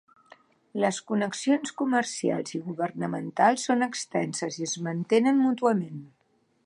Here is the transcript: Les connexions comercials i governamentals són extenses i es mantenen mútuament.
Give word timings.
Les 0.83 0.99
connexions 1.09 1.73
comercials 1.81 2.55
i 2.59 2.61
governamentals 2.71 3.67
són 3.69 3.89
extenses 3.89 4.59
i 4.63 4.67
es 4.71 4.75
mantenen 4.89 5.43
mútuament. 5.45 6.01